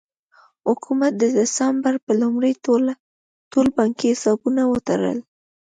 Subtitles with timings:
[0.67, 2.53] حکومت د ډسمبر په لومړۍ
[3.53, 5.19] ټول بانکي حسابونه وتړل.